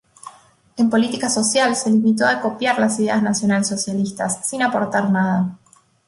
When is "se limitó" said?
1.75-2.25